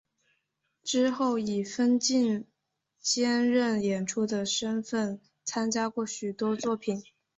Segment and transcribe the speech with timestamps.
[0.81, 2.47] 之后以分镜
[2.99, 7.03] 兼任演出的身分参加过许多作品。